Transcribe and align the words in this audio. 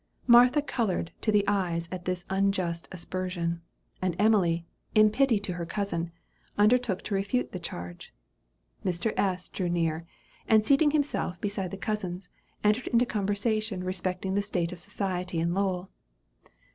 Martha 0.25 0.63
colored 0.63 1.11
to 1.21 1.31
the 1.31 1.43
eyes 1.47 1.87
at 1.91 2.05
this 2.05 2.25
unjust 2.27 2.87
aspersion; 2.91 3.61
and 4.01 4.15
Emily, 4.17 4.65
in 4.95 5.11
pity 5.11 5.37
to 5.37 5.53
her 5.53 5.63
cousin, 5.67 6.11
undertook 6.57 7.03
to 7.03 7.13
refute 7.13 7.51
the 7.51 7.59
charge. 7.59 8.11
Mr. 8.83 9.13
S. 9.15 9.47
drew 9.47 9.69
near, 9.69 10.07
and 10.47 10.65
seating 10.65 10.89
himself 10.89 11.39
by 11.39 11.67
the 11.67 11.77
cousins, 11.77 12.29
entered 12.63 12.87
into 12.87 13.05
conversation 13.05 13.83
respecting 13.83 14.33
the 14.33 14.41
state 14.41 14.71
of 14.71 14.79
society 14.79 15.37
in 15.37 15.53
Lowell. 15.53 15.91